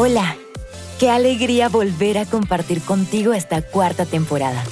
Hola, 0.00 0.36
qué 1.00 1.10
alegría 1.10 1.68
volver 1.68 2.18
a 2.18 2.24
compartir 2.24 2.80
contigo 2.82 3.34
esta 3.34 3.62
cuarta 3.62 4.06
temporada, 4.06 4.62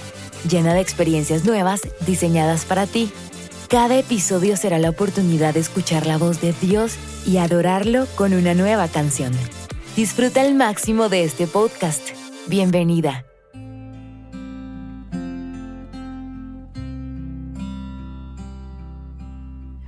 llena 0.49 0.73
de 0.73 0.81
experiencias 0.81 1.45
nuevas 1.45 1.81
diseñadas 2.07 2.65
para 2.65 2.87
ti. 2.87 3.11
Cada 3.69 3.99
episodio 3.99 4.57
será 4.57 4.79
la 4.79 4.91
oportunidad 4.91 5.55
de 5.55 5.59
escuchar 5.59 6.07
la 6.07 6.17
voz 6.17 6.41
de 6.41 6.55
Dios 6.61 6.95
y 7.27 7.39
adorarlo 7.39 8.07
con 8.15 8.35
una 8.35 8.55
nueva 8.55 8.87
canción. 8.87 9.33
Disfruta 9.97 10.43
al 10.43 10.55
máximo 10.55 11.09
de 11.09 11.25
este 11.25 11.49
podcast. 11.49 12.11
Bienvenida. 12.47 13.27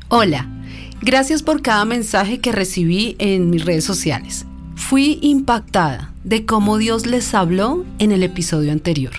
Hola, 0.08 0.50
gracias 1.00 1.44
por 1.44 1.62
cada 1.62 1.84
mensaje 1.84 2.40
que 2.40 2.50
recibí 2.50 3.14
en 3.20 3.50
mis 3.50 3.64
redes 3.64 3.84
sociales. 3.84 4.47
Fui 4.78 5.18
impactada 5.20 6.14
de 6.24 6.46
cómo 6.46 6.78
Dios 6.78 7.04
les 7.04 7.34
habló 7.34 7.84
en 7.98 8.10
el 8.10 8.22
episodio 8.22 8.72
anterior. 8.72 9.12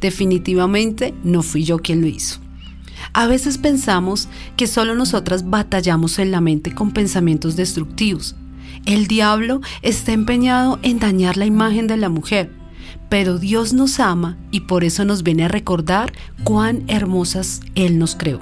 Definitivamente 0.00 1.12
no 1.24 1.42
fui 1.42 1.62
yo 1.64 1.78
quien 1.78 2.00
lo 2.00 2.06
hizo. 2.06 2.40
A 3.12 3.26
veces 3.26 3.58
pensamos 3.58 4.28
que 4.56 4.66
solo 4.66 4.94
nosotras 4.94 5.50
batallamos 5.50 6.18
en 6.20 6.30
la 6.30 6.40
mente 6.40 6.74
con 6.74 6.92
pensamientos 6.92 7.54
destructivos. 7.54 8.34
El 8.86 9.08
diablo 9.08 9.60
está 9.82 10.12
empeñado 10.12 10.78
en 10.82 11.00
dañar 11.00 11.36
la 11.36 11.44
imagen 11.44 11.86
de 11.86 11.98
la 11.98 12.08
mujer, 12.08 12.50
pero 13.10 13.38
Dios 13.38 13.74
nos 13.74 14.00
ama 14.00 14.38
y 14.50 14.60
por 14.60 14.84
eso 14.84 15.04
nos 15.04 15.22
viene 15.22 15.44
a 15.44 15.48
recordar 15.48 16.14
cuán 16.44 16.84
hermosas 16.86 17.60
Él 17.74 17.98
nos 17.98 18.14
creó. 18.14 18.40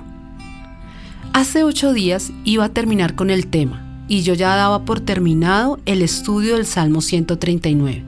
Hace 1.33 1.65
ocho 1.65 1.93
días 1.93 2.31
iba 2.45 2.67
a 2.67 2.73
terminar 2.73 3.17
con 3.17 3.31
el 3.31 3.49
tema 3.49 3.88
y 4.09 4.23
yo 4.23 4.35
ya 4.35 4.57
daba 4.57 4.85
por 4.85 5.01
terminado 5.01 5.79
el 5.87 6.03
estudio 6.03 6.57
del 6.57 6.67
Salmo 6.67 7.03
139. 7.03 8.05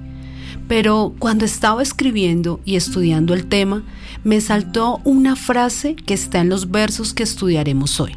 Pero 0.67 1.15
cuando 1.19 1.45
estaba 1.45 1.83
escribiendo 1.83 2.61
y 2.65 2.77
estudiando 2.77 3.35
el 3.35 3.47
tema, 3.47 3.85
me 4.25 4.41
saltó 4.41 5.01
una 5.05 5.37
frase 5.37 5.95
que 5.95 6.15
está 6.15 6.41
en 6.41 6.49
los 6.49 6.71
versos 6.71 7.13
que 7.13 7.23
estudiaremos 7.23 8.01
hoy. 8.01 8.17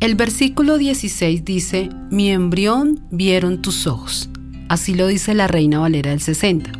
El 0.00 0.16
versículo 0.16 0.76
16 0.76 1.44
dice, 1.44 1.90
mi 2.10 2.30
embrión 2.30 3.00
vieron 3.10 3.62
tus 3.62 3.86
ojos. 3.86 4.28
Así 4.68 4.94
lo 4.94 5.06
dice 5.06 5.34
la 5.34 5.46
Reina 5.46 5.78
Valera 5.78 6.10
del 6.10 6.20
60. 6.20 6.72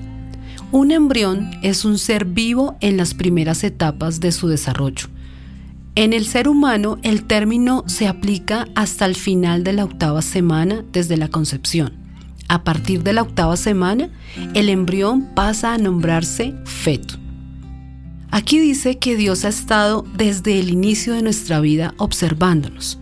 Un 0.72 0.90
embrión 0.90 1.50
es 1.62 1.84
un 1.84 1.98
ser 1.98 2.24
vivo 2.24 2.76
en 2.80 2.96
las 2.96 3.14
primeras 3.14 3.62
etapas 3.62 4.20
de 4.20 4.32
su 4.32 4.48
desarrollo 4.48 5.13
en 5.96 6.12
el 6.12 6.26
ser 6.26 6.48
humano 6.48 6.98
el 7.02 7.24
término 7.24 7.84
se 7.86 8.08
aplica 8.08 8.66
hasta 8.74 9.04
el 9.04 9.14
final 9.14 9.62
de 9.62 9.72
la 9.72 9.84
octava 9.84 10.22
semana 10.22 10.84
desde 10.92 11.16
la 11.16 11.28
concepción. 11.28 11.92
A 12.48 12.64
partir 12.64 13.02
de 13.02 13.12
la 13.12 13.22
octava 13.22 13.56
semana, 13.56 14.10
el 14.54 14.68
embrión 14.68 15.22
pasa 15.34 15.72
a 15.72 15.78
nombrarse 15.78 16.54
feto. 16.64 17.14
Aquí 18.30 18.58
dice 18.58 18.98
que 18.98 19.16
Dios 19.16 19.44
ha 19.44 19.48
estado 19.48 20.04
desde 20.16 20.58
el 20.58 20.70
inicio 20.70 21.14
de 21.14 21.22
nuestra 21.22 21.60
vida 21.60 21.94
observándonos. 21.96 22.98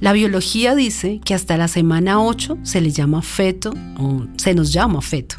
La 0.00 0.12
biología 0.12 0.74
dice 0.74 1.20
que 1.24 1.32
hasta 1.32 1.56
la 1.56 1.68
semana 1.68 2.20
8 2.20 2.58
se 2.62 2.82
le 2.82 2.90
llama 2.90 3.22
feto 3.22 3.72
o 3.98 4.26
se 4.36 4.54
nos 4.54 4.74
llama 4.74 5.00
feto. 5.00 5.36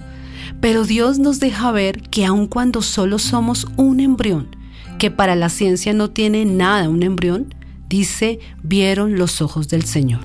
Pero 0.59 0.83
Dios 0.83 1.19
nos 1.19 1.39
deja 1.39 1.71
ver 1.71 2.01
que 2.09 2.25
aun 2.25 2.47
cuando 2.47 2.81
solo 2.81 3.19
somos 3.19 3.67
un 3.77 3.99
embrión, 3.99 4.56
que 4.97 5.11
para 5.11 5.35
la 5.35 5.49
ciencia 5.49 5.93
no 5.93 6.09
tiene 6.09 6.45
nada 6.45 6.89
un 6.89 7.03
embrión, 7.03 7.53
dice, 7.89 8.39
vieron 8.63 9.17
los 9.17 9.41
ojos 9.41 9.67
del 9.67 9.83
Señor. 9.83 10.21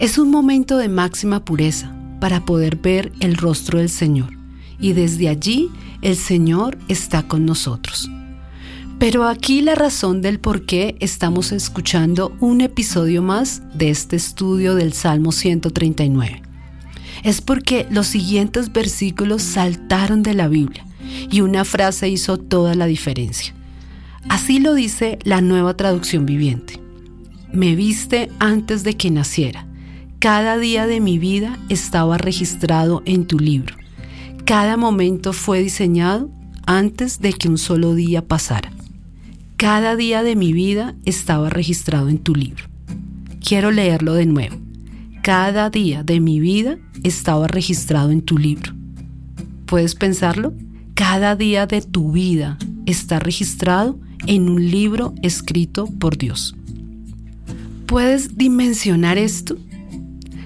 Es 0.00 0.18
un 0.18 0.30
momento 0.30 0.76
de 0.76 0.88
máxima 0.88 1.44
pureza 1.44 1.94
para 2.20 2.44
poder 2.44 2.76
ver 2.76 3.12
el 3.20 3.36
rostro 3.36 3.78
del 3.78 3.88
Señor 3.90 4.30
y 4.78 4.92
desde 4.92 5.28
allí 5.28 5.70
el 6.02 6.16
Señor 6.16 6.78
está 6.88 7.26
con 7.28 7.46
nosotros. 7.46 8.10
Pero 8.98 9.24
aquí 9.24 9.60
la 9.60 9.74
razón 9.74 10.22
del 10.22 10.40
por 10.40 10.66
qué 10.66 10.96
estamos 11.00 11.52
escuchando 11.52 12.36
un 12.40 12.60
episodio 12.60 13.22
más 13.22 13.62
de 13.74 13.90
este 13.90 14.16
estudio 14.16 14.74
del 14.74 14.92
Salmo 14.92 15.32
139. 15.32 16.42
Es 17.22 17.40
porque 17.40 17.86
los 17.90 18.06
siguientes 18.06 18.72
versículos 18.72 19.42
saltaron 19.42 20.22
de 20.22 20.34
la 20.34 20.48
Biblia 20.48 20.84
y 21.30 21.40
una 21.40 21.64
frase 21.64 22.08
hizo 22.08 22.38
toda 22.38 22.74
la 22.74 22.86
diferencia. 22.86 23.54
Así 24.28 24.58
lo 24.58 24.74
dice 24.74 25.18
la 25.24 25.40
nueva 25.40 25.76
traducción 25.76 26.26
viviente. 26.26 26.80
Me 27.52 27.76
viste 27.76 28.30
antes 28.38 28.82
de 28.82 28.96
que 28.96 29.10
naciera. 29.10 29.66
Cada 30.18 30.56
día 30.56 30.86
de 30.86 31.00
mi 31.00 31.18
vida 31.18 31.58
estaba 31.68 32.18
registrado 32.18 33.02
en 33.04 33.26
tu 33.26 33.38
libro. 33.38 33.76
Cada 34.44 34.76
momento 34.76 35.32
fue 35.32 35.62
diseñado 35.62 36.30
antes 36.66 37.20
de 37.20 37.32
que 37.32 37.48
un 37.48 37.58
solo 37.58 37.94
día 37.94 38.26
pasara. 38.26 38.72
Cada 39.56 39.96
día 39.96 40.22
de 40.22 40.36
mi 40.36 40.52
vida 40.52 40.94
estaba 41.04 41.48
registrado 41.48 42.08
en 42.08 42.18
tu 42.18 42.34
libro. 42.34 42.64
Quiero 43.46 43.70
leerlo 43.70 44.14
de 44.14 44.26
nuevo. 44.26 44.56
Cada 45.22 45.70
día 45.70 46.02
de 46.02 46.20
mi 46.20 46.40
vida 46.40 46.78
estaba 47.02 47.46
registrado 47.46 48.10
en 48.10 48.22
tu 48.22 48.36
libro. 48.36 48.74
¿Puedes 49.66 49.94
pensarlo? 49.94 50.54
Cada 50.94 51.34
día 51.34 51.66
de 51.66 51.82
tu 51.82 52.12
vida 52.12 52.56
está 52.86 53.18
registrado 53.18 53.98
en 54.28 54.48
un 54.48 54.70
libro 54.70 55.12
escrito 55.22 55.86
por 55.86 56.16
Dios. 56.16 56.54
¿Puedes 57.86 58.38
dimensionar 58.38 59.18
esto? 59.18 59.56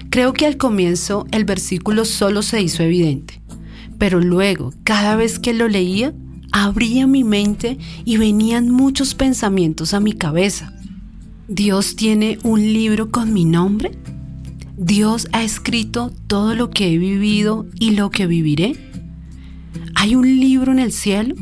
Creo 0.09 0.33
que 0.33 0.47
al 0.47 0.57
comienzo 0.57 1.27
el 1.31 1.45
versículo 1.45 2.03
solo 2.03 2.41
se 2.41 2.63
hizo 2.63 2.81
evidente, 2.81 3.41
pero 3.99 4.21
luego, 4.21 4.73
cada 4.83 5.15
vez 5.15 5.37
que 5.37 5.53
lo 5.53 5.67
leía, 5.67 6.15
abría 6.51 7.05
mi 7.05 7.23
mente 7.23 7.77
y 8.03 8.17
venían 8.17 8.71
muchos 8.71 9.13
pensamientos 9.13 9.93
a 9.93 9.99
mi 9.99 10.13
cabeza. 10.13 10.73
¿Dios 11.47 11.95
tiene 11.95 12.39
un 12.41 12.61
libro 12.73 13.11
con 13.11 13.33
mi 13.33 13.45
nombre? 13.45 13.91
¿Dios 14.77 15.27
ha 15.31 15.43
escrito 15.43 16.11
todo 16.25 16.55
lo 16.55 16.71
que 16.71 16.91
he 16.91 16.97
vivido 16.97 17.67
y 17.79 17.91
lo 17.91 18.09
que 18.09 18.25
viviré? 18.25 18.88
¿Hay 20.01 20.15
un 20.15 20.39
libro 20.39 20.71
en 20.71 20.79
el 20.79 20.93
cielo? 20.93 21.35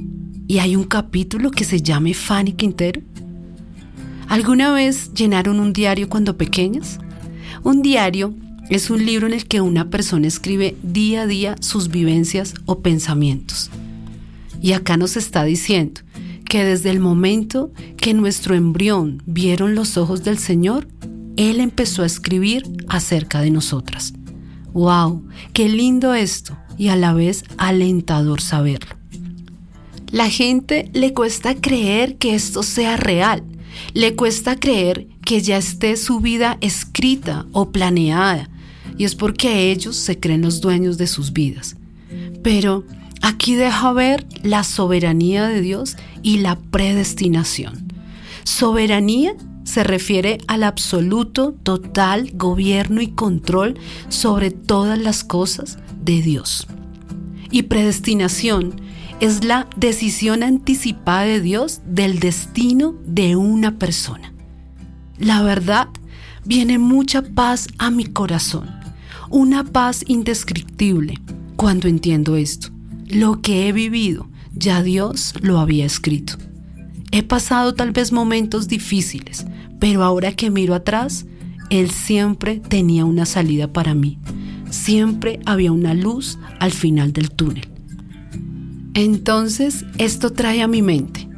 ¿Y 0.48 0.58
hay 0.58 0.76
un 0.76 0.86
capítulo 0.86 1.52
que 1.52 1.64
se 1.64 1.80
llame 1.80 2.16
Fanny 2.16 2.54
Quintero? 2.54 3.02
¿Alguna 4.28 4.72
vez 4.72 5.14
llenaron 5.14 5.60
un 5.60 5.74
diario 5.74 6.10
cuando 6.10 6.38
pequeñas? 6.38 6.98
Un 7.64 7.84
diario 7.84 8.34
es 8.72 8.90
un 8.90 9.06
libro 9.06 9.28
en 9.28 9.34
el 9.34 9.48
que 9.48 9.62
una 9.62 9.92
persona 9.92 10.26
escribe 10.26 10.76
día 10.82 11.22
a 11.22 11.28
día 11.28 11.56
sus 11.60 11.90
vivencias 11.90 12.56
o 12.66 12.80
pensamientos. 12.80 13.70
Y 14.60 14.72
acá 14.72 14.98
nos 14.98 15.18
está 15.18 15.44
diciendo 15.44 16.02
que 16.50 16.64
desde 16.64 16.90
el 16.90 17.00
momento 17.00 17.72
que 17.96 18.16
nuestro 18.16 18.56
embrión 18.56 19.22
vieron 19.28 19.76
los 19.76 19.98
ojos 19.98 20.24
del 20.24 20.40
Señor, 20.40 20.88
Él 21.36 21.60
empezó 21.60 22.02
a 22.02 22.08
escribir 22.08 22.64
acerca 22.90 23.40
de 23.40 23.52
nosotras. 23.52 24.16
¡Wow! 24.74 25.28
¡Qué 25.54 25.70
lindo 25.70 26.16
esto! 26.16 26.58
Y 26.78 26.90
a 26.90 26.96
la 26.96 27.14
vez 27.14 27.44
alentador 27.58 28.42
saberlo. 28.42 28.96
La 30.12 30.30
gente 30.30 30.90
le 30.94 31.14
cuesta 31.14 31.56
creer 31.56 32.18
que 32.18 32.34
esto 32.34 32.64
sea 32.64 32.96
real, 32.96 33.44
le 33.94 34.16
cuesta 34.16 34.58
creer 34.58 35.08
que 35.26 35.42
ya 35.42 35.58
esté 35.58 35.98
su 35.98 36.22
vida 36.22 36.58
escrita 36.62 37.46
o 37.52 37.72
planeada, 37.72 38.50
y 38.98 39.04
es 39.04 39.16
porque 39.16 39.72
ellos 39.72 39.98
se 39.98 40.20
creen 40.20 40.42
los 40.42 40.62
dueños 40.62 40.98
de 40.98 41.08
sus 41.08 41.34
vidas. 41.34 41.76
Pero 42.42 42.86
aquí 43.22 43.56
deja 43.56 43.92
ver 43.92 44.26
la 44.44 44.64
soberanía 44.64 45.48
de 45.48 45.62
Dios 45.62 45.98
y 46.24 46.38
la 46.38 46.58
predestinación. 46.58 47.92
Soberanía 48.46 49.36
se 49.66 49.84
refiere 49.84 50.38
al 50.48 50.64
absoluto, 50.64 51.54
total 51.64 52.32
gobierno 52.34 53.02
y 53.02 53.08
control 53.08 53.78
sobre 54.08 54.52
todas 54.52 54.98
las 54.98 55.26
cosas 55.26 55.78
de 56.08 56.22
Dios. 56.24 56.66
Y 57.52 57.64
predestinación 57.64 58.82
es 59.20 59.44
la 59.44 59.68
decisión 59.76 60.42
anticipada 60.42 61.24
de 61.24 61.42
Dios 61.42 61.82
del 61.86 62.20
destino 62.20 62.96
de 63.06 63.36
una 63.36 63.78
persona. 63.78 64.34
La 65.20 65.44
verdad, 65.44 65.90
viene 66.46 66.80
mucha 66.80 67.22
paz 67.22 67.68
a 67.78 67.92
mi 67.92 68.06
corazón, 68.06 68.70
una 69.30 69.64
paz 69.64 70.04
indescriptible 70.08 71.16
cuando 71.56 71.88
entiendo 71.88 72.36
esto. 72.36 72.70
Lo 73.08 73.42
que 73.42 73.68
he 73.68 73.72
vivido, 73.72 74.30
ya 74.54 74.82
Dios 74.84 75.34
lo 75.42 75.60
había 75.60 75.86
escrito. 75.86 76.38
He 77.12 77.24
pasado 77.24 77.74
tal 77.74 77.92
vez 77.92 78.12
momentos 78.12 78.68
difíciles, 78.68 79.46
pero 79.80 80.04
ahora 80.04 80.32
que 80.32 80.52
miro 80.52 80.76
atrás, 80.76 81.26
Él 81.70 81.90
siempre 81.92 82.60
tenía 82.60 83.06
una 83.06 83.26
salida 83.26 83.72
para 83.74 83.94
mí 83.94 84.20
siempre 84.70 85.40
había 85.46 85.72
una 85.72 85.94
luz 85.94 86.38
al 86.60 86.72
final 86.72 87.14
del 87.14 87.32
túnel. 87.32 87.68
Entonces 88.94 89.86
esto 89.98 90.32
trae 90.32 90.62
a 90.62 90.68
mi 90.68 90.82
mente, 90.82 91.30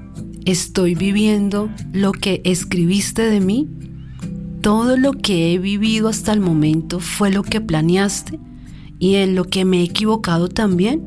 ¿estoy 0.45 0.95
viviendo 0.95 1.69
lo 1.91 2.11
que 2.11 2.41
escribiste 2.45 3.23
de 3.23 3.39
mí? 3.39 3.67
¿Todo 4.61 4.97
lo 4.97 5.13
que 5.13 5.53
he 5.53 5.57
vivido 5.57 6.09
hasta 6.09 6.33
el 6.33 6.39
momento 6.39 6.99
fue 6.99 7.31
lo 7.31 7.43
que 7.43 7.61
planeaste? 7.61 8.39
y 8.99 9.15
en 9.15 9.33
lo 9.33 9.45
que 9.45 9.65
me 9.65 9.79
he 9.79 9.83
equivocado 9.83 10.49
también. 10.49 11.05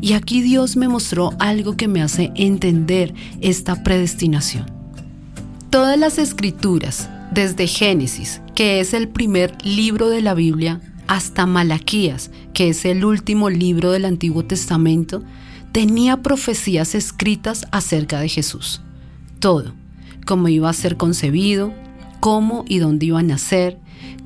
Y 0.00 0.12
aquí 0.12 0.42
Dios 0.42 0.76
me 0.76 0.88
mostró 0.88 1.32
algo 1.38 1.76
que 1.76 1.88
me 1.88 2.02
hace 2.02 2.30
entender 2.36 3.14
esta 3.40 3.82
predestinación. 3.82 4.66
Todas 5.70 5.98
las 5.98 6.18
escrituras, 6.18 7.08
desde 7.32 7.66
Génesis, 7.66 8.42
que 8.54 8.80
es 8.80 8.94
el 8.94 9.08
primer 9.08 9.56
libro 9.64 10.08
de 10.10 10.20
la 10.20 10.34
Biblia, 10.34 10.80
hasta 11.06 11.46
Malaquías, 11.46 12.30
que 12.52 12.68
es 12.68 12.84
el 12.84 13.04
último 13.04 13.50
libro 13.50 13.92
del 13.92 14.04
Antiguo 14.04 14.44
Testamento, 14.44 15.22
tenía 15.72 16.22
profecías 16.22 16.94
escritas 16.94 17.66
acerca 17.70 18.20
de 18.20 18.28
Jesús. 18.28 18.80
Todo, 19.40 19.74
cómo 20.24 20.48
iba 20.48 20.68
a 20.68 20.72
ser 20.72 20.96
concebido, 20.96 21.72
cómo 22.20 22.64
y 22.66 22.78
dónde 22.78 23.06
iba 23.06 23.20
a 23.20 23.22
nacer, 23.22 23.78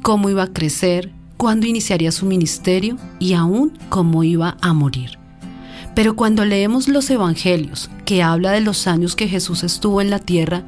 cómo 0.02 0.30
iba 0.30 0.44
a 0.44 0.52
crecer, 0.52 1.12
cuándo 1.36 1.66
iniciaría 1.66 2.12
su 2.12 2.26
ministerio 2.26 2.96
y 3.18 3.34
aún 3.34 3.72
cómo 3.88 4.24
iba 4.24 4.56
a 4.60 4.72
morir. 4.72 5.18
Pero 5.94 6.14
cuando 6.14 6.44
leemos 6.44 6.88
los 6.88 7.10
evangelios, 7.10 7.90
que 8.04 8.22
habla 8.22 8.52
de 8.52 8.60
los 8.60 8.86
años 8.86 9.16
que 9.16 9.28
Jesús 9.28 9.64
estuvo 9.64 10.00
en 10.00 10.10
la 10.10 10.18
tierra, 10.18 10.64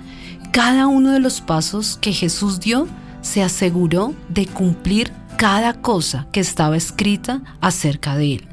cada 0.51 0.87
uno 0.87 1.13
de 1.13 1.21
los 1.21 1.41
pasos 1.41 1.97
que 2.01 2.13
Jesús 2.13 2.61
dio 2.61 2.89
se 3.23 3.43
aseguró 3.43 4.15
de 4.29 4.47
cumplir 4.47 5.13
cada 5.37 5.81
cosa 5.81 6.29
que 6.33 6.41
estaba 6.41 6.77
escrita 6.77 7.43
acerca 7.61 8.17
de 8.17 8.35
él. 8.35 8.49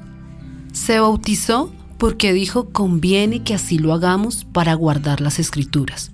Se 0.73 0.99
bautizó 0.99 1.73
porque 1.97 2.33
dijo 2.33 2.69
conviene 2.69 3.43
que 3.43 3.53
así 3.53 3.77
lo 3.77 3.93
hagamos 3.93 4.45
para 4.45 4.73
guardar 4.73 5.21
las 5.21 5.39
escrituras. 5.39 6.11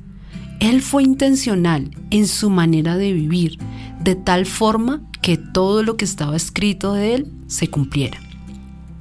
Él 0.60 0.82
fue 0.82 1.04
intencional 1.04 1.92
en 2.10 2.28
su 2.28 2.50
manera 2.50 2.98
de 2.98 3.14
vivir, 3.14 3.60
de 4.02 4.16
tal 4.16 4.46
forma 4.46 5.02
que 5.22 5.38
todo 5.38 5.84
lo 5.84 5.98
que 5.98 6.06
estaba 6.06 6.36
escrito 6.36 6.94
de 6.94 7.16
él 7.16 7.32
se 7.48 7.70
cumpliera. 7.70 8.20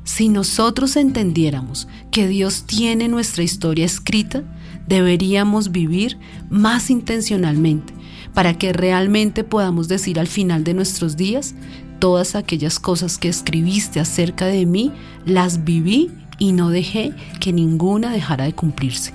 Si 0.04 0.28
nosotros 0.28 0.96
entendiéramos 0.96 1.88
que 2.10 2.28
Dios 2.28 2.64
tiene 2.64 3.08
nuestra 3.08 3.42
historia 3.42 3.86
escrita, 3.86 4.42
deberíamos 4.86 5.72
vivir 5.72 6.18
más 6.50 6.90
intencionalmente 6.90 7.94
para 8.34 8.58
que 8.58 8.72
realmente 8.72 9.44
podamos 9.44 9.88
decir 9.88 10.18
al 10.18 10.26
final 10.26 10.64
de 10.64 10.74
nuestros 10.74 11.16
días, 11.16 11.54
todas 11.98 12.34
aquellas 12.34 12.78
cosas 12.78 13.16
que 13.16 13.28
escribiste 13.28 14.00
acerca 14.00 14.46
de 14.46 14.66
mí, 14.66 14.92
las 15.24 15.64
viví 15.64 16.10
y 16.38 16.52
no 16.52 16.68
dejé 16.68 17.12
que 17.40 17.52
ninguna 17.52 18.12
dejara 18.12 18.44
de 18.44 18.52
cumplirse. 18.52 19.14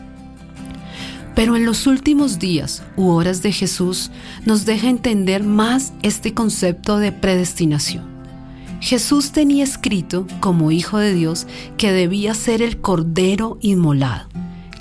Pero 1.36 1.56
en 1.56 1.66
los 1.66 1.88
últimos 1.88 2.40
días 2.40 2.84
u 2.98 3.10
horas 3.10 3.42
de 3.42 3.52
Jesús 3.52 4.12
nos 4.46 4.66
deja 4.66 4.90
entender 4.90 5.44
más 5.44 5.94
este 6.02 6.34
concepto 6.34 6.98
de 6.98 7.12
predestinación. 7.12 8.04
Jesús 8.82 9.32
tenía 9.32 9.64
escrito 9.64 10.26
como 10.40 10.72
Hijo 10.72 10.98
de 10.98 11.14
Dios 11.14 11.48
que 11.78 11.92
debía 11.92 12.34
ser 12.34 12.62
el 12.62 12.80
Cordero 12.80 13.58
inmolado, 13.62 14.28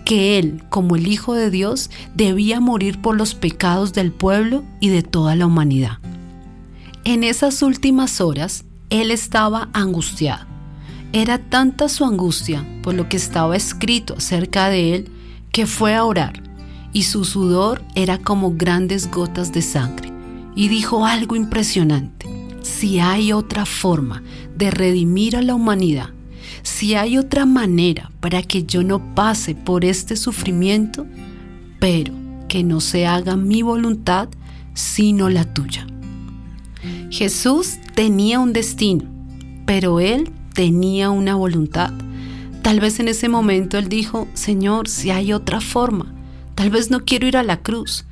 que 0.09 0.39
Él, 0.39 0.65
como 0.71 0.97
el 0.97 1.07
Hijo 1.07 1.35
de 1.35 1.51
Dios, 1.51 1.91
debía 2.15 2.61
morir 2.61 2.99
por 3.03 3.15
los 3.15 3.35
pecados 3.35 3.93
del 3.93 4.11
pueblo 4.11 4.65
y 4.81 4.89
de 4.89 5.03
toda 5.03 5.37
la 5.37 5.45
humanidad. 5.45 5.99
En 7.05 7.25
esas 7.25 7.61
últimas 7.61 8.23
horas, 8.23 8.65
Él 8.89 9.11
estaba 9.11 9.69
angustiado. 9.75 10.47
Era 11.13 11.37
tanta 11.37 11.91
su 11.91 12.07
angustia 12.07 12.67
por 12.83 12.95
lo 12.95 13.11
que 13.11 13.19
estaba 13.19 13.55
escrito 13.55 14.15
acerca 14.17 14.71
de 14.71 14.95
Él 14.95 15.11
que 15.53 15.67
fue 15.67 15.95
a 15.95 16.05
orar, 16.05 16.43
y 16.95 17.03
su 17.03 17.27
sudor 17.27 17.83
era 17.95 18.17
como 18.17 18.55
grandes 18.55 19.11
gotas 19.11 19.53
de 19.53 19.61
sangre, 19.61 20.11
y 20.57 20.69
dijo 20.69 21.05
algo 21.05 21.37
impresionante. 21.37 22.27
Si 22.63 22.99
hay 22.99 23.35
otra 23.35 23.67
forma 23.67 24.23
de 24.57 24.71
redimir 24.71 25.37
a 25.37 25.43
la 25.43 25.55
humanidad, 25.55 26.15
si 26.79 26.95
hay 26.95 27.19
otra 27.19 27.45
manera 27.45 28.13
para 28.21 28.41
que 28.41 28.63
yo 28.63 28.85
no 28.85 29.13
pase 29.17 29.57
por 29.57 29.85
este 29.85 30.15
sufrimiento, 30.15 31.09
pero 31.81 32.15
que 32.47 32.63
no 32.63 32.81
se 32.81 33.05
haga 33.05 33.35
mi 33.35 33.63
voluntad, 33.63 34.29
sino 34.75 35.29
la 35.29 35.43
tuya. 35.43 35.89
Jesús 37.11 37.79
tenía 37.97 38.39
un 38.39 38.53
destino, 38.53 39.07
pero 39.67 39.99
él 39.99 40.31
tenía 40.55 41.11
una 41.11 41.35
voluntad. 41.35 41.93
Tal 42.63 42.79
vez 42.79 43.01
en 43.01 43.09
ese 43.09 43.29
momento 43.29 43.77
él 43.77 43.89
dijo, 43.89 44.29
Señor, 44.35 44.87
si 44.87 45.11
hay 45.11 45.33
otra 45.33 45.61
forma, 45.61 46.15
tal 46.55 46.71
vez 46.71 46.93
no 46.93 47.05
quiero 47.05 47.27
ir 47.27 47.39
a 47.39 47.43
la 47.43 47.61
cruz, 47.61 48.05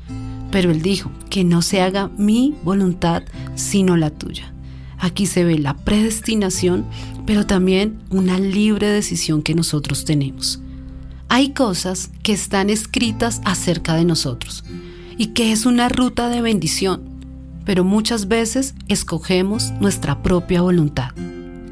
pero 0.50 0.72
él 0.72 0.82
dijo, 0.82 1.12
que 1.30 1.44
no 1.44 1.62
se 1.62 1.82
haga 1.82 2.10
mi 2.18 2.56
voluntad, 2.64 3.22
sino 3.54 3.96
la 3.96 4.10
tuya. 4.10 4.52
Aquí 5.06 5.26
se 5.26 5.44
ve 5.44 5.56
la 5.56 5.76
predestinación, 5.76 6.84
pero 7.26 7.46
también 7.46 8.00
una 8.10 8.40
libre 8.40 8.88
decisión 8.88 9.40
que 9.40 9.54
nosotros 9.54 10.04
tenemos. 10.04 10.60
Hay 11.28 11.50
cosas 11.50 12.10
que 12.24 12.32
están 12.32 12.70
escritas 12.70 13.40
acerca 13.44 13.94
de 13.94 14.04
nosotros 14.04 14.64
y 15.16 15.28
que 15.28 15.52
es 15.52 15.64
una 15.64 15.88
ruta 15.88 16.28
de 16.28 16.40
bendición, 16.40 17.02
pero 17.64 17.84
muchas 17.84 18.26
veces 18.26 18.74
escogemos 18.88 19.70
nuestra 19.80 20.24
propia 20.24 20.60
voluntad. 20.60 21.10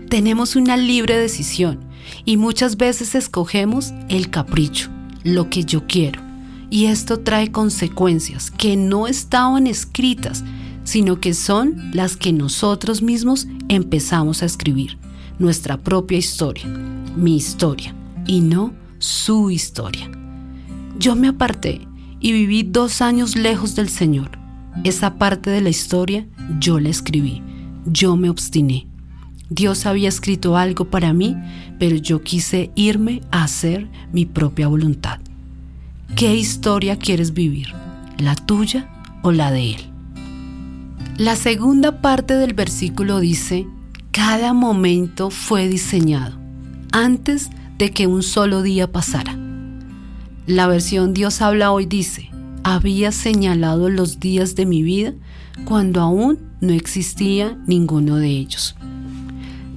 Tenemos 0.09 0.55
una 0.55 0.77
libre 0.77 1.19
decisión 1.19 1.81
y 2.25 2.37
muchas 2.37 2.77
veces 2.77 3.17
escogemos 3.17 3.93
el 4.09 4.31
capricho, 4.31 4.91
lo 5.25 5.51
que 5.51 5.65
yo 5.65 5.89
quiero. 5.89 6.23
Y 6.71 6.85
esto 6.85 7.19
trae 7.19 7.51
consecuencias 7.51 8.53
que 8.53 8.77
no 8.77 9.09
estaban 9.09 9.67
escritas, 9.67 10.45
sino 10.85 11.21
que 11.21 11.35
son 11.35 11.91
las 11.93 12.17
que 12.17 12.33
nosotros 12.33 13.03
mismos 13.03 13.49
empezamos 13.69 14.43
a 14.43 14.47
escribir. 14.47 14.99
Nuestra 15.39 15.79
propia 15.79 16.19
historia, 16.19 16.67
mi 17.17 17.37
historia, 17.37 17.95
y 18.27 18.41
no 18.41 18.73
su 18.99 19.51
historia. 19.51 20.11
Yo 20.99 21.17
me 21.17 21.29
aparté 21.29 21.87
y 22.21 22.33
viví 22.33 22.63
dos 22.63 23.03
años 23.03 23.37
lejos 23.37 23.75
del 23.75 23.89
Señor. 23.89 24.39
Esa 24.85 25.17
parte 25.19 25.51
de 25.51 25.61
la 25.61 25.71
historia 25.71 26.27
yo 26.61 26.79
la 26.81 26.89
escribí, 26.89 27.43
yo 27.87 28.17
me 28.17 28.31
obstiné. 28.31 28.87
Dios 29.51 29.87
había 29.87 30.09
escrito 30.09 30.57
algo 30.57 30.87
para 30.87 31.13
mí, 31.13 31.37
pero 31.79 31.97
yo 31.97 32.23
quise 32.23 32.71
irme 32.75 33.21
a 33.31 33.45
hacer 33.45 33.89
mi 34.13 34.25
propia 34.25 34.69
voluntad. 34.69 35.21
¿Qué 36.17 36.35
historia 36.35 36.97
quieres 36.97 37.35
vivir? 37.35 37.69
¿La 38.19 38.35
tuya 38.37 38.89
o 39.23 39.33
la 39.33 39.51
de 39.51 39.75
Él? 39.75 39.94
La 41.19 41.37
segunda 41.37 42.01
parte 42.01 42.35
del 42.35 42.55
versículo 42.55 43.21
dice, 43.21 43.69
cada 44.11 44.53
momento 44.53 45.31
fue 45.31 45.69
diseñado 45.69 46.37
antes 46.91 47.51
de 47.79 47.93
que 47.93 48.09
un 48.09 48.25
solo 48.25 48.63
día 48.63 48.91
pasara. 48.91 49.39
La 50.49 50.67
versión 50.67 51.15
Dios 51.15 51.41
habla 51.41 51.71
hoy 51.71 51.87
dice, 51.87 52.31
había 52.65 53.13
señalado 53.13 53.91
los 53.91 54.19
días 54.19 54.57
de 54.57 54.67
mi 54.67 54.83
vida 54.83 55.15
cuando 55.65 56.01
aún 56.01 56.41
no 56.61 56.73
existía 56.73 57.57
ninguno 57.65 58.17
de 58.17 58.31
ellos. 58.31 58.75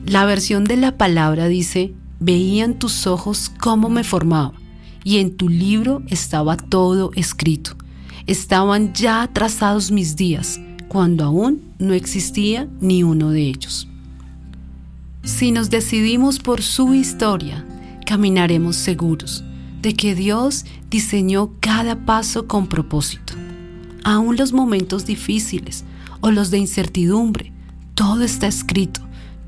La 0.08 0.26
versión 0.26 0.64
de 0.64 0.78
la 0.78 0.98
palabra 0.98 1.48
dice, 1.48 1.94
veían 2.20 2.80
tus 2.80 3.06
ojos 3.06 3.52
cómo 3.60 3.90
me 3.90 4.04
formaba, 4.04 4.54
y 5.04 5.20
en 5.20 5.38
tu 5.38 5.50
libro 5.50 6.02
estaba 6.08 6.58
todo 6.58 7.12
escrito. 7.14 7.78
Estaban 8.26 8.94
ya 8.94 9.30
trazados 9.32 9.92
mis 9.92 10.16
días, 10.16 10.60
cuando 10.88 11.26
aún 11.26 11.62
no 11.80 11.94
existía 11.94 12.68
ni 12.80 13.04
uno 13.04 13.32
de 13.32 13.42
ellos. 13.42 13.88
Si 15.24 15.52
nos 15.52 15.70
decidimos 15.70 16.40
por 16.40 16.62
su 16.62 16.94
historia, 16.94 17.66
caminaremos 18.06 18.76
seguros 18.76 19.44
de 19.82 19.94
que 19.94 20.16
Dios 20.16 20.66
diseñó 20.90 21.52
cada 21.60 22.06
paso 22.06 22.48
con 22.48 22.68
propósito. 22.68 23.34
Aún 24.04 24.38
los 24.38 24.54
momentos 24.54 25.06
difíciles 25.06 25.84
o 26.22 26.32
los 26.32 26.50
de 26.50 26.60
incertidumbre, 26.60 27.52
todo 27.94 28.24
está 28.24 28.48
escrito 28.48 29.08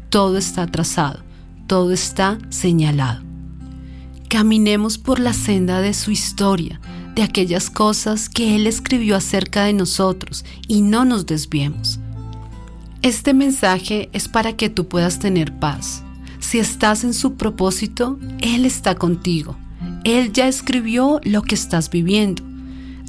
todo 0.10 0.38
está 0.38 0.66
trazado, 0.68 1.20
todo 1.68 1.92
está 1.92 2.40
señalado. 2.50 3.22
Caminemos 4.28 4.98
por 4.98 5.20
la 5.20 5.34
senda 5.34 5.82
de 5.82 5.94
su 5.94 6.12
historia, 6.12 6.82
de 7.16 7.24
aquellas 7.24 7.70
cosas 7.70 8.30
que 8.30 8.56
Él 8.56 8.68
escribió 8.68 9.16
acerca 9.16 9.64
de 9.66 9.74
nosotros 9.74 10.46
y 10.68 10.82
no 10.82 11.06
nos 11.06 11.26
desviemos. 11.26 12.00
Este 13.02 13.34
mensaje 13.34 14.10
es 14.12 14.28
para 14.28 14.54
que 14.54 14.70
tú 14.70 14.88
puedas 14.88 15.20
tener 15.20 15.58
paz. 15.58 16.04
Si 16.40 16.60
estás 16.60 17.04
en 17.04 17.14
su 17.14 17.36
propósito, 17.36 18.20
Él 18.42 18.66
está 18.66 18.96
contigo. 18.96 19.58
Él 20.04 20.34
ya 20.34 20.48
escribió 20.48 21.20
lo 21.24 21.42
que 21.42 21.56
estás 21.56 21.90
viviendo. 21.90 22.44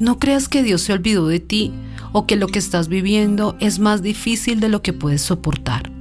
No 0.01 0.19
creas 0.19 0.49
que 0.49 0.63
Dios 0.63 0.83
se 0.83 0.93
olvidó 0.93 1.27
de 1.27 1.41
ti 1.41 1.73
o 2.13 2.27
que 2.27 2.37
lo 2.37 2.47
que 2.49 2.59
estás 2.59 2.89
viviendo 2.89 3.57
es 3.61 3.79
más 3.79 4.03
difícil 4.03 4.61
de 4.61 4.69
lo 4.69 4.83
que 4.83 4.93
puedes 4.93 5.23
soportar. 5.23 5.93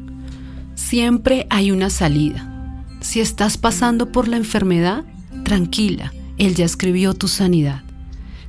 Siempre 0.76 1.48
hay 1.50 1.72
una 1.72 1.90
salida. 1.90 2.46
Si 3.02 3.20
estás 3.20 3.58
pasando 3.58 4.12
por 4.12 4.28
la 4.28 4.38
enfermedad, 4.38 5.06
tranquila, 5.44 6.14
Él 6.38 6.56
ya 6.56 6.66
escribió 6.66 7.14
tu 7.14 7.28
sanidad. 7.28 7.84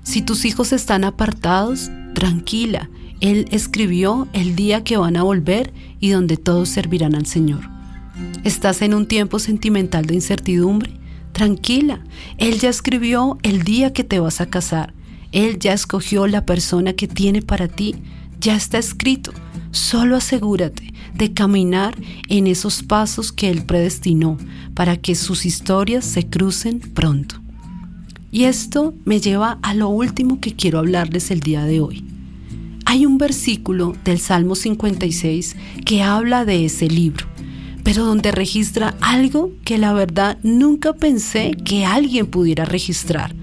Si 0.03 0.23
tus 0.23 0.45
hijos 0.45 0.73
están 0.73 1.05
apartados, 1.05 1.91
tranquila, 2.15 2.91
Él 3.21 3.47
escribió 3.51 4.29
el 4.33 4.57
día 4.57 4.83
que 4.83 4.97
van 4.97 5.17
a 5.17 5.23
volver 5.23 5.73
y 6.01 6.11
donde 6.11 6.37
todos 6.37 6.69
servirán 6.69 7.15
al 7.15 7.27
Señor. 7.27 7.69
¿Estás 8.45 8.83
en 8.83 8.95
un 8.95 9.07
tiempo 9.07 9.39
sentimental 9.39 10.07
de 10.07 10.15
incertidumbre? 10.15 10.93
Tranquila, 11.33 12.01
Él 12.39 12.59
ya 12.59 12.69
escribió 12.69 13.39
el 13.43 13.63
día 13.63 13.93
que 13.93 14.05
te 14.05 14.21
vas 14.21 14.41
a 14.41 14.47
casar. 14.47 14.95
Él 15.33 15.59
ya 15.59 15.73
escogió 15.73 16.27
la 16.27 16.45
persona 16.45 16.95
que 16.95 17.07
tiene 17.07 17.43
para 17.43 17.69
ti. 17.69 17.97
Ya 18.41 18.57
está 18.57 18.79
escrito. 18.79 19.33
Solo 19.71 20.17
asegúrate 20.17 20.93
de 21.15 21.33
caminar 21.33 21.97
en 22.29 22.47
esos 22.47 22.83
pasos 22.83 23.31
que 23.33 23.51
Él 23.51 23.65
predestinó 23.65 24.39
para 24.75 24.97
que 24.97 25.15
sus 25.15 25.47
historias 25.47 26.05
se 26.05 26.27
crucen 26.27 26.81
pronto. 26.81 27.41
Y 28.33 28.45
esto 28.45 28.95
me 29.05 29.21
lleva 29.21 29.59
a 29.63 29.75
lo 29.75 29.89
último 29.89 30.41
que 30.41 30.55
quiero 30.55 30.79
hablarles 30.79 31.31
el 31.31 31.41
día 31.41 31.65
de 31.65 31.81
hoy. 31.81 32.05
Hay 32.85 33.07
un 33.07 33.19
versículo 33.19 33.95
del 34.05 34.19
Salmo 34.19 34.55
56 34.55 35.57
que 35.85 36.03
habla 36.03 36.45
de 36.45 36.65
ese 36.65 36.89
libro, 36.89 37.27
pero 37.83 38.05
donde 38.05 38.31
registra 38.31 38.97
algo 39.01 39.53
que 39.65 39.79
la 39.79 39.93
verdad 39.93 40.39
nunca 40.43 40.93
pensé 40.93 41.53
que 41.65 41.85
alguien 41.85 42.27
pudiera 42.27 42.65
registrar. 42.65 43.35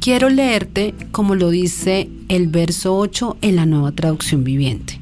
Quiero 0.00 0.28
leerte 0.28 0.94
como 1.12 1.34
lo 1.34 1.50
dice 1.50 2.08
el 2.28 2.48
verso 2.48 2.96
8 2.96 3.36
en 3.42 3.56
la 3.56 3.66
nueva 3.66 3.92
traducción 3.92 4.42
viviente. 4.42 5.00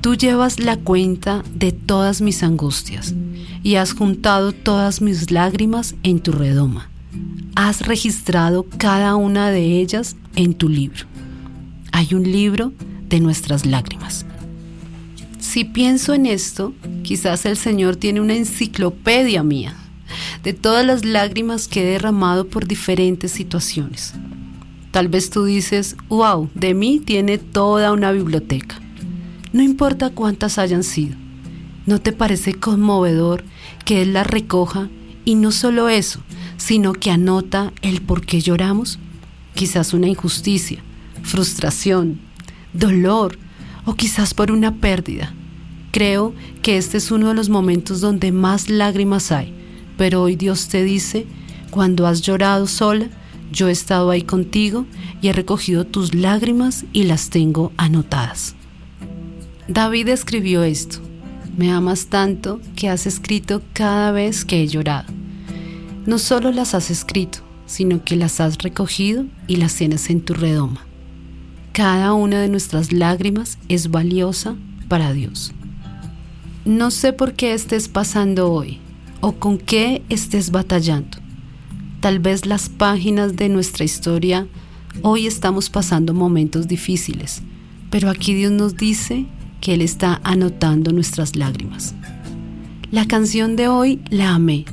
Tú 0.00 0.14
llevas 0.14 0.60
la 0.60 0.76
cuenta 0.76 1.42
de 1.54 1.72
todas 1.72 2.20
mis 2.20 2.42
angustias 2.42 3.14
y 3.64 3.74
has 3.74 3.92
juntado 3.92 4.52
todas 4.52 5.02
mis 5.02 5.32
lágrimas 5.32 5.96
en 6.04 6.20
tu 6.20 6.30
redoma. 6.30 6.88
Has 7.54 7.86
registrado 7.86 8.66
cada 8.78 9.16
una 9.16 9.50
de 9.50 9.80
ellas 9.80 10.16
en 10.36 10.54
tu 10.54 10.68
libro. 10.68 11.06
Hay 11.92 12.14
un 12.14 12.22
libro 12.24 12.72
de 13.08 13.20
nuestras 13.20 13.66
lágrimas. 13.66 14.26
Si 15.38 15.64
pienso 15.64 16.14
en 16.14 16.26
esto, 16.26 16.74
quizás 17.02 17.46
el 17.46 17.56
Señor 17.56 17.96
tiene 17.96 18.20
una 18.20 18.34
enciclopedia 18.34 19.42
mía 19.42 19.74
de 20.42 20.52
todas 20.52 20.84
las 20.84 21.04
lágrimas 21.04 21.68
que 21.68 21.82
he 21.82 21.92
derramado 21.92 22.46
por 22.48 22.66
diferentes 22.66 23.32
situaciones. 23.32 24.14
Tal 24.90 25.08
vez 25.08 25.30
tú 25.30 25.44
dices, 25.44 25.96
wow, 26.08 26.48
de 26.54 26.74
mí 26.74 27.00
tiene 27.04 27.38
toda 27.38 27.92
una 27.92 28.12
biblioteca. 28.12 28.80
No 29.52 29.62
importa 29.62 30.10
cuántas 30.10 30.58
hayan 30.58 30.82
sido. 30.82 31.16
¿No 31.86 32.00
te 32.00 32.12
parece 32.12 32.54
conmovedor 32.54 33.44
que 33.84 34.02
Él 34.02 34.12
las 34.12 34.26
recoja 34.26 34.88
y 35.24 35.34
no 35.34 35.52
solo 35.52 35.88
eso, 35.88 36.20
sino 36.58 36.92
que 36.92 37.10
anota 37.10 37.72
el 37.80 38.02
por 38.02 38.26
qué 38.26 38.42
lloramos? 38.42 38.98
Quizás 39.54 39.94
una 39.94 40.08
injusticia, 40.08 40.82
frustración, 41.22 42.20
dolor 42.74 43.38
o 43.86 43.94
quizás 43.94 44.34
por 44.34 44.50
una 44.50 44.74
pérdida. 44.74 45.32
Creo 45.90 46.34
que 46.60 46.76
este 46.76 46.98
es 46.98 47.10
uno 47.10 47.28
de 47.28 47.34
los 47.34 47.48
momentos 47.48 48.02
donde 48.02 48.30
más 48.30 48.68
lágrimas 48.68 49.32
hay, 49.32 49.54
pero 49.96 50.22
hoy 50.22 50.36
Dios 50.36 50.68
te 50.68 50.84
dice, 50.84 51.26
cuando 51.70 52.06
has 52.06 52.20
llorado 52.20 52.66
sola, 52.66 53.08
yo 53.50 53.68
he 53.68 53.72
estado 53.72 54.10
ahí 54.10 54.22
contigo 54.22 54.84
y 55.22 55.28
he 55.28 55.32
recogido 55.32 55.86
tus 55.86 56.14
lágrimas 56.14 56.84
y 56.92 57.04
las 57.04 57.30
tengo 57.30 57.72
anotadas. 57.78 58.54
David 59.68 60.08
escribió 60.08 60.62
esto, 60.62 60.98
me 61.56 61.72
amas 61.72 62.06
tanto 62.06 62.60
que 62.76 62.88
has 62.88 63.06
escrito 63.06 63.62
cada 63.72 64.12
vez 64.12 64.44
que 64.44 64.62
he 64.62 64.68
llorado. 64.68 65.17
No 66.08 66.16
solo 66.16 66.52
las 66.52 66.74
has 66.74 66.90
escrito, 66.90 67.40
sino 67.66 68.02
que 68.02 68.16
las 68.16 68.40
has 68.40 68.56
recogido 68.56 69.26
y 69.46 69.56
las 69.56 69.74
tienes 69.74 70.08
en 70.08 70.22
tu 70.22 70.32
redoma. 70.32 70.86
Cada 71.72 72.14
una 72.14 72.40
de 72.40 72.48
nuestras 72.48 72.94
lágrimas 72.94 73.58
es 73.68 73.90
valiosa 73.90 74.56
para 74.88 75.12
Dios. 75.12 75.52
No 76.64 76.90
sé 76.90 77.12
por 77.12 77.34
qué 77.34 77.52
estés 77.52 77.88
pasando 77.88 78.50
hoy 78.50 78.78
o 79.20 79.32
con 79.32 79.58
qué 79.58 80.02
estés 80.08 80.50
batallando. 80.50 81.18
Tal 82.00 82.20
vez 82.20 82.46
las 82.46 82.70
páginas 82.70 83.36
de 83.36 83.50
nuestra 83.50 83.84
historia 83.84 84.46
hoy 85.02 85.26
estamos 85.26 85.68
pasando 85.68 86.14
momentos 86.14 86.68
difíciles, 86.68 87.42
pero 87.90 88.08
aquí 88.08 88.32
Dios 88.32 88.52
nos 88.52 88.78
dice 88.78 89.26
que 89.60 89.74
Él 89.74 89.82
está 89.82 90.22
anotando 90.24 90.90
nuestras 90.90 91.36
lágrimas. 91.36 91.94
La 92.90 93.06
canción 93.06 93.56
de 93.56 93.68
hoy 93.68 94.00
la 94.08 94.30
amé. 94.30 94.64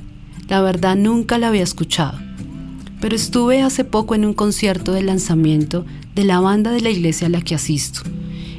La 0.48 0.62
verdad 0.62 0.96
nunca 0.96 1.38
la 1.38 1.48
había 1.48 1.64
escuchado. 1.64 2.20
Pero 3.02 3.16
estuve 3.16 3.62
hace 3.62 3.84
poco 3.84 4.16
en 4.16 4.26
un 4.26 4.34
concierto 4.34 4.94
de 4.94 5.04
lanzamiento 5.04 5.86
de 6.14 6.24
la 6.24 6.40
banda 6.40 6.72
de 6.72 6.82
la 6.82 6.90
iglesia 6.90 7.28
a 7.28 7.30
la 7.30 7.42
que 7.42 7.56
asisto. 7.56 8.02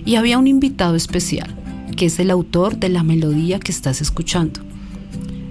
Y 0.05 0.17
había 0.17 0.39
un 0.39 0.47
invitado 0.47 0.95
especial, 0.95 1.55
que 1.97 2.07
es 2.07 2.19
el 2.19 2.31
autor 2.31 2.77
de 2.77 2.89
la 2.89 3.03
melodía 3.03 3.61
que 3.61 3.73
estás 3.73 4.01
escuchando. 4.01 4.61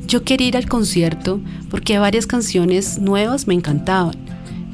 Yo 0.07 0.23
quería 0.23 0.47
ir 0.47 0.57
al 0.57 0.69
concierto 0.69 1.39
porque 1.69 1.97
varias 1.97 2.27
canciones 2.27 2.99
nuevas 2.99 3.47
me 3.47 3.53
encantaban, 3.53 4.15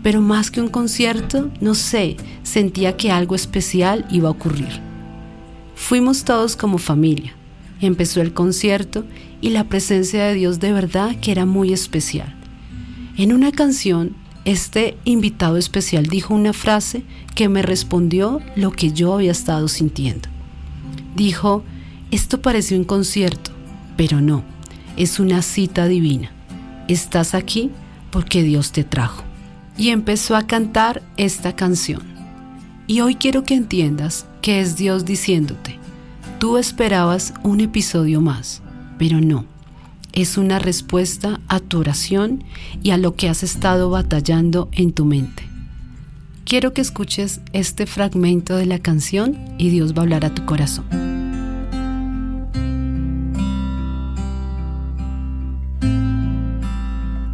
pero 0.03 0.19
más 0.21 0.51
que 0.51 0.61
un 0.61 0.67
concierto, 0.67 1.49
no 1.61 1.73
sé, 1.73 2.17
sentía 2.43 2.97
que 2.97 3.11
algo 3.11 3.35
especial 3.35 4.05
iba 4.11 4.27
a 4.27 4.31
ocurrir. 4.31 4.81
Fuimos 5.75 6.25
todos 6.25 6.55
como 6.55 6.77
familia. 6.77 7.33
Empezó 7.81 8.21
el 8.21 8.33
concierto 8.33 9.03
y 9.41 9.49
la 9.49 9.65
presencia 9.65 10.25
de 10.25 10.35
Dios 10.35 10.59
de 10.59 10.71
verdad 10.71 11.15
que 11.19 11.31
era 11.31 11.45
muy 11.45 11.73
especial. 11.73 12.35
En 13.17 13.33
una 13.33 13.51
canción, 13.51 14.15
este 14.45 14.97
invitado 15.03 15.57
especial 15.57 16.05
dijo 16.05 16.33
una 16.33 16.53
frase 16.53 17.03
que 17.35 17.49
me 17.49 17.61
respondió 17.61 18.39
lo 18.55 18.71
que 18.71 18.91
yo 18.91 19.13
había 19.13 19.31
estado 19.31 19.67
sintiendo. 19.67 20.29
Dijo, 21.15 21.63
esto 22.11 22.41
parece 22.41 22.77
un 22.77 22.83
concierto, 22.83 23.51
pero 23.97 24.21
no, 24.21 24.43
es 24.97 25.19
una 25.19 25.41
cita 25.41 25.87
divina. 25.87 26.31
Estás 26.87 27.33
aquí 27.33 27.71
porque 28.11 28.43
Dios 28.43 28.71
te 28.71 28.83
trajo. 28.83 29.23
Y 29.77 29.89
empezó 29.89 30.35
a 30.35 30.45
cantar 30.45 31.01
esta 31.17 31.55
canción. 31.55 32.01
Y 32.87 33.01
hoy 33.01 33.15
quiero 33.15 33.43
que 33.43 33.55
entiendas 33.55 34.25
que 34.41 34.59
es 34.59 34.75
Dios 34.75 35.05
diciéndote, 35.05 35.80
tú 36.39 36.57
esperabas 36.57 37.33
un 37.43 37.61
episodio 37.61 38.21
más, 38.21 38.61
pero 38.97 39.21
no. 39.21 39.45
Es 40.13 40.37
una 40.37 40.59
respuesta 40.59 41.39
a 41.47 41.59
tu 41.59 41.79
oración 41.79 42.43
y 42.83 42.91
a 42.91 42.97
lo 42.97 43.15
que 43.15 43.29
has 43.29 43.43
estado 43.43 43.89
batallando 43.89 44.69
en 44.73 44.91
tu 44.91 45.05
mente. 45.05 45.43
Quiero 46.43 46.73
que 46.73 46.81
escuches 46.81 47.39
este 47.53 47.85
fragmento 47.85 48.57
de 48.57 48.65
la 48.65 48.79
canción 48.79 49.37
y 49.57 49.69
Dios 49.69 49.93
va 49.93 49.99
a 49.99 50.01
hablar 50.01 50.25
a 50.25 50.33
tu 50.33 50.45
corazón. 50.45 50.85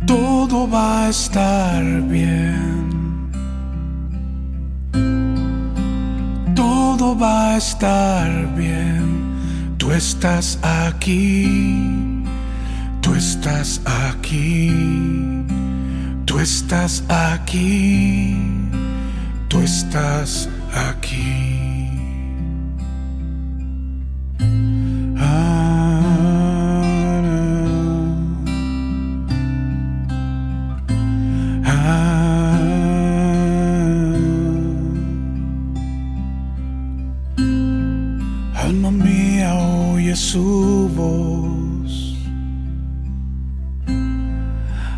Todo 0.06 0.70
va 0.70 1.08
a 1.08 1.10
estar 1.10 1.84
bien. 2.04 2.77
Todo 6.98 7.16
va 7.16 7.54
a 7.54 7.58
estar 7.58 8.28
bien. 8.56 9.76
Tú 9.78 9.92
estás 9.92 10.58
aquí, 10.64 12.24
tú 13.02 13.14
estás 13.14 13.82
aquí, 13.86 15.46
tú 16.26 16.40
estás 16.40 17.04
aquí, 17.10 18.36
tú 19.48 19.60
estás 19.62 20.50
aquí. 20.74 21.57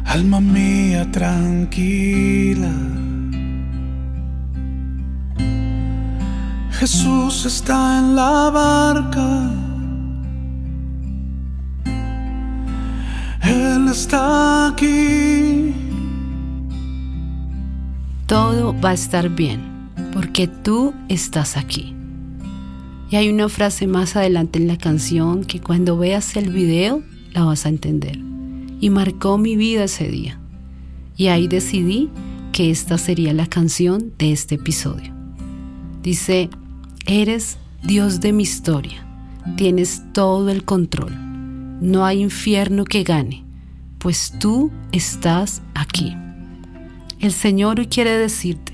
Alma 0.10 0.40
mía 0.42 1.08
tranquila. 1.12 2.74
Jesús 6.72 7.46
está 7.46 8.00
en 8.00 8.16
la 8.16 8.50
barca. 8.50 9.52
Él 13.44 13.88
está 13.88 14.70
aquí. 14.70 15.76
Todo 18.26 18.76
va 18.82 18.90
a 18.90 18.94
estar 18.94 19.30
bien 19.30 19.62
porque 20.12 20.48
tú 20.48 20.96
estás 21.08 21.56
aquí. 21.56 21.96
Y 23.12 23.16
hay 23.16 23.30
una 23.30 23.48
frase 23.48 23.86
más 23.86 24.16
adelante 24.16 24.58
en 24.58 24.68
la 24.68 24.80
canción 24.80 25.44
que 25.44 25.62
cuando 25.62 26.00
veas 26.00 26.36
el 26.36 26.50
video 26.50 27.04
la 27.32 27.44
vas 27.44 27.68
a 27.68 27.70
entender. 27.70 28.29
Y 28.80 28.90
marcó 28.90 29.38
mi 29.38 29.56
vida 29.56 29.86
ese 29.86 30.08
día. 30.10 30.40
Y 31.18 31.28
ahí 31.28 31.48
decidí 31.48 32.10
que 32.52 32.72
esta 32.72 32.98
sería 32.98 33.34
la 33.34 33.48
canción 33.48 34.14
de 34.18 34.32
este 34.32 34.56
episodio. 34.56 35.14
Dice, 36.02 36.50
eres 37.06 37.58
Dios 37.84 38.22
de 38.22 38.34
mi 38.34 38.44
historia, 38.44 39.06
tienes 39.56 40.02
todo 40.14 40.50
el 40.50 40.64
control. 40.64 41.14
no 41.82 42.06
hay 42.06 42.22
infierno 42.22 42.84
que 42.84 43.04
gane, 43.04 43.46
pues 44.00 44.34
tú 44.38 44.70
estás 44.92 45.62
aquí. 45.74 46.14
El 47.20 47.32
Señor 47.32 47.80
hoy 47.80 47.88
quiere 47.88 48.18
decirte 48.18 48.74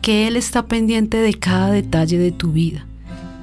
que 0.00 0.28
Él 0.28 0.36
está 0.36 0.66
pendiente 0.66 1.16
de 1.16 1.34
cada 1.34 1.70
detalle 1.70 2.18
de 2.18 2.30
tu 2.30 2.52
vida, 2.52 2.86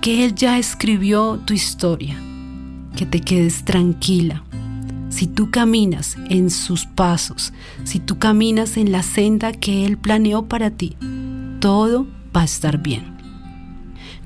que 0.01 0.23
Él 0.23 0.35
ya 0.35 0.57
escribió 0.57 1.39
tu 1.45 1.53
historia, 1.53 2.17
que 2.95 3.05
te 3.05 3.19
quedes 3.19 3.65
tranquila. 3.65 4.43
Si 5.13 5.27
tú 5.27 5.51
caminas 5.51 6.17
en 6.31 6.49
sus 6.49 6.87
pasos, 6.87 7.53
si 7.83 7.99
tú 7.99 8.17
caminas 8.17 8.77
en 8.77 8.91
la 8.91 9.03
senda 9.03 9.51
que 9.51 9.85
Él 9.85 9.95
planeó 9.95 10.47
para 10.47 10.71
ti, 10.71 10.97
todo 11.59 12.07
va 12.35 12.41
a 12.41 12.45
estar 12.45 12.81
bien. 12.81 13.15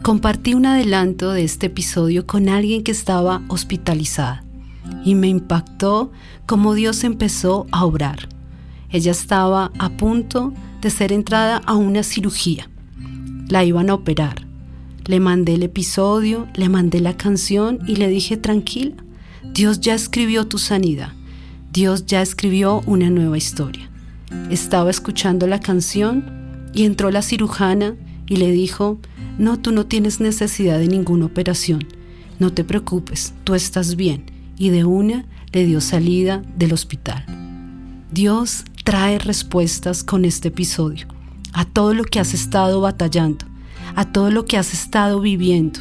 Compartí 0.01 0.53
un 0.53 0.65
adelanto 0.65 1.33
de 1.33 1.43
este 1.43 1.65
episodio 1.65 2.25
con 2.25 2.47
alguien 2.47 2.83
que 2.83 2.93
estaba 2.93 3.41
hospitalizada 3.49 4.45
y 5.03 5.15
me 5.15 5.27
impactó 5.27 6.13
cómo 6.45 6.73
Dios 6.73 7.03
empezó 7.03 7.67
a 7.71 7.83
obrar. 7.83 8.29
Ella 8.89 9.11
estaba 9.11 9.73
a 9.79 9.89
punto 9.89 10.53
de 10.79 10.89
ser 10.89 11.11
entrada 11.11 11.57
a 11.65 11.75
una 11.75 12.01
cirugía. 12.01 12.69
La 13.49 13.65
iban 13.65 13.89
a 13.89 13.93
operar. 13.93 14.47
Le 15.03 15.19
mandé 15.19 15.55
el 15.55 15.63
episodio, 15.63 16.47
le 16.55 16.69
mandé 16.69 17.01
la 17.01 17.17
canción 17.17 17.79
y 17.87 17.97
le 17.97 18.07
dije 18.07 18.37
tranquila, 18.37 18.95
Dios 19.57 19.79
ya 19.79 19.95
escribió 19.95 20.45
tu 20.45 20.59
sanidad. 20.59 21.13
Dios 21.73 22.05
ya 22.05 22.21
escribió 22.21 22.83
una 22.85 23.09
nueva 23.09 23.39
historia. 23.39 23.89
Estaba 24.51 24.91
escuchando 24.91 25.47
la 25.47 25.59
canción 25.59 26.69
y 26.75 26.85
entró 26.85 27.09
la 27.09 27.23
cirujana 27.23 27.95
y 28.27 28.35
le 28.35 28.51
dijo, 28.51 28.99
no, 29.39 29.57
tú 29.57 29.71
no 29.71 29.87
tienes 29.87 30.19
necesidad 30.19 30.77
de 30.77 30.87
ninguna 30.87 31.25
operación. 31.25 31.87
No 32.37 32.53
te 32.53 32.63
preocupes, 32.63 33.33
tú 33.45 33.55
estás 33.55 33.95
bien. 33.95 34.25
Y 34.59 34.69
de 34.69 34.83
una 34.83 35.25
le 35.51 35.65
dio 35.65 35.81
salida 35.81 36.43
del 36.55 36.71
hospital. 36.71 37.25
Dios 38.11 38.63
trae 38.83 39.17
respuestas 39.17 40.03
con 40.03 40.23
este 40.23 40.49
episodio 40.49 41.07
a 41.53 41.65
todo 41.65 41.95
lo 41.95 42.03
que 42.03 42.19
has 42.19 42.35
estado 42.35 42.79
batallando, 42.79 43.47
a 43.95 44.05
todo 44.05 44.29
lo 44.29 44.45
que 44.45 44.57
has 44.57 44.71
estado 44.75 45.19
viviendo. 45.19 45.79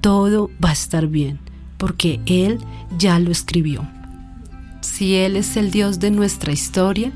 Todo 0.00 0.52
va 0.64 0.70
a 0.70 0.74
estar 0.74 1.08
bien, 1.08 1.40
porque 1.82 2.20
Él 2.26 2.60
ya 2.96 3.18
lo 3.18 3.32
escribió. 3.32 3.84
Si 4.82 5.16
Él 5.16 5.34
es 5.34 5.56
el 5.56 5.72
Dios 5.72 5.98
de 5.98 6.12
nuestra 6.12 6.52
historia, 6.52 7.10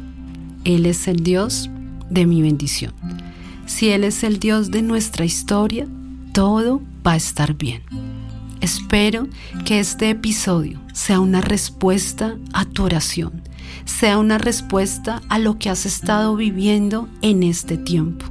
Él 0.65 0.87
es 0.87 1.07
el 1.07 1.23
Dios 1.23 1.71
de 2.11 2.27
mi 2.27 2.43
bendición. 2.43 2.93
Si 3.67 3.91
Él 3.91 4.03
es 4.03 4.25
el 4.25 4.41
Dios 4.41 4.73
de 4.73 4.83
nuestra 4.83 5.25
historia, 5.25 5.87
todo 6.33 6.83
va 7.07 7.13
a 7.13 7.17
estar 7.17 7.55
bien. 7.55 7.83
Espero 8.61 9.29
que 9.65 9.79
este 9.79 10.11
episodio 10.11 10.81
sea 10.93 11.21
una 11.21 11.43
respuesta 11.43 12.37
a 12.53 12.65
tu 12.65 12.83
oración, 12.83 13.43
sea 13.85 14.19
una 14.19 14.37
respuesta 14.37 15.23
a 15.29 15.39
lo 15.39 15.61
que 15.61 15.71
has 15.71 15.87
estado 15.87 16.35
viviendo 16.35 17.09
en 17.23 17.45
este 17.45 17.79
tiempo. 17.79 18.27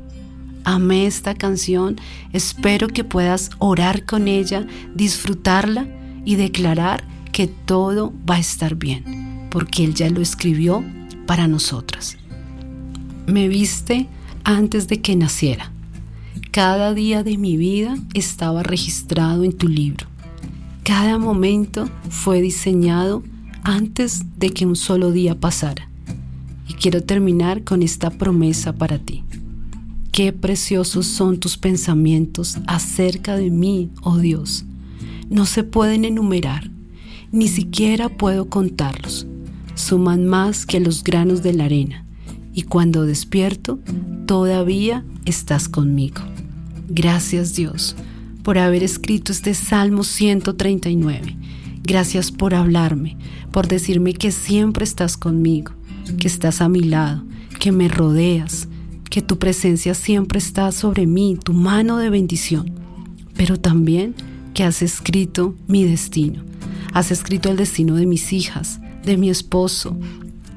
Amé 0.65 1.05
esta 1.07 1.33
canción, 1.33 1.95
espero 2.33 2.89
que 2.89 3.05
puedas 3.05 3.51
orar 3.57 4.03
con 4.03 4.27
ella, 4.27 4.67
disfrutarla 4.95 5.87
y 6.25 6.35
declarar 6.35 7.03
que 7.31 7.47
todo 7.47 8.13
va 8.29 8.35
a 8.35 8.39
estar 8.39 8.75
bien, 8.75 9.47
porque 9.51 9.83
Él 9.83 9.93
ya 9.93 10.09
lo 10.09 10.21
escribió 10.21 10.83
para 11.25 11.47
nosotras. 11.47 12.17
Me 13.27 13.47
viste 13.47 14.07
antes 14.43 14.87
de 14.87 15.01
que 15.01 15.15
naciera. 15.15 15.71
Cada 16.51 16.93
día 16.93 17.23
de 17.23 17.37
mi 17.37 17.57
vida 17.57 17.97
estaba 18.13 18.63
registrado 18.63 19.43
en 19.43 19.53
tu 19.53 19.67
libro. 19.67 20.07
Cada 20.83 21.17
momento 21.17 21.89
fue 22.09 22.41
diseñado 22.41 23.23
antes 23.63 24.23
de 24.37 24.51
que 24.51 24.65
un 24.65 24.75
solo 24.75 25.11
día 25.11 25.39
pasara. 25.39 25.89
Y 26.67 26.73
quiero 26.73 27.01
terminar 27.01 27.63
con 27.63 27.83
esta 27.83 28.11
promesa 28.11 28.73
para 28.73 28.99
ti. 28.99 29.23
Qué 30.11 30.31
preciosos 30.31 31.07
son 31.07 31.39
tus 31.39 31.57
pensamientos 31.57 32.57
acerca 32.67 33.35
de 33.35 33.49
mí, 33.49 33.89
oh 34.01 34.17
Dios. 34.17 34.63
No 35.29 35.45
se 35.45 35.63
pueden 35.63 36.05
enumerar, 36.05 36.69
ni 37.31 37.47
siquiera 37.47 38.09
puedo 38.09 38.49
contarlos. 38.49 39.27
Suman 39.75 40.25
más 40.25 40.65
que 40.65 40.79
los 40.79 41.03
granos 41.03 41.43
de 41.43 41.53
la 41.53 41.65
arena 41.65 42.05
y 42.53 42.61
cuando 42.61 43.05
despierto, 43.05 43.79
todavía 44.25 45.03
estás 45.25 45.67
conmigo. 45.67 46.21
Gracias 46.87 47.53
Dios 47.55 47.95
por 48.43 48.57
haber 48.57 48.83
escrito 48.83 49.31
este 49.31 49.53
Salmo 49.53 50.03
139. 50.03 51.35
Gracias 51.83 52.31
por 52.31 52.53
hablarme, 52.55 53.17
por 53.51 53.67
decirme 53.67 54.13
que 54.13 54.31
siempre 54.31 54.85
estás 54.85 55.17
conmigo, 55.17 55.73
que 56.19 56.27
estás 56.27 56.61
a 56.61 56.69
mi 56.69 56.81
lado, 56.81 57.23
que 57.59 57.71
me 57.71 57.87
rodeas, 57.87 58.69
que 59.09 59.21
tu 59.21 59.37
presencia 59.37 59.93
siempre 59.93 60.39
está 60.39 60.71
sobre 60.71 61.07
mí, 61.07 61.37
tu 61.43 61.53
mano 61.53 61.97
de 61.97 62.09
bendición, 62.09 62.71
pero 63.35 63.59
también 63.59 64.15
que 64.55 64.63
has 64.63 64.81
escrito 64.81 65.53
mi 65.67 65.83
destino. 65.83 66.41
Has 66.93 67.11
escrito 67.11 67.51
el 67.51 67.57
destino 67.57 67.95
de 67.95 68.07
mis 68.07 68.33
hijas, 68.33 68.79
de 69.03 69.17
mi 69.17 69.29
esposo, 69.29 69.95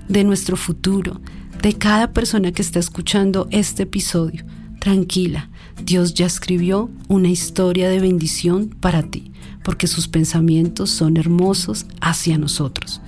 de 0.09 0.25
nuestro 0.25 0.57
futuro, 0.57 1.21
de 1.61 1.75
cada 1.75 2.13
persona 2.13 2.53
que 2.53 2.63
está 2.63 2.79
escuchando 2.79 3.49
este 3.51 3.83
episodio. 3.83 4.47
Tranquila, 4.79 5.51
Dios 5.85 6.15
ya 6.15 6.27
escribió 6.27 6.89
una 7.09 7.29
historia 7.29 7.91
de 7.91 7.99
bendición 7.99 8.69
para 8.69 9.03
ti, 9.03 9.33
porque 9.65 9.89
sus 9.89 10.07
pensamientos 10.07 10.91
son 10.91 11.17
hermosos 11.17 11.85
hacia 12.01 12.39
nosotros. 12.39 13.01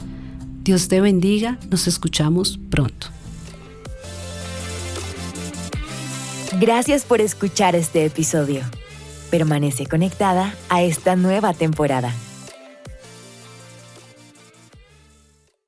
Dios 0.64 0.88
te 0.88 1.00
bendiga, 1.00 1.58
nos 1.70 1.86
escuchamos 1.86 2.58
pronto. 2.68 3.06
Gracias 6.58 7.04
por 7.04 7.20
escuchar 7.20 7.76
este 7.76 8.04
episodio. 8.04 8.62
Permanece 9.30 9.86
conectada 9.86 10.52
a 10.68 10.82
esta 10.82 11.16
nueva 11.16 11.54
temporada. 11.54 12.12